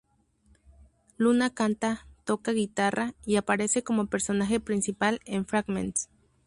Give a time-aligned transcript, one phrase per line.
[1.17, 6.09] Luna canta, toca guitarra, y aparece como personaje principal en "Fragments".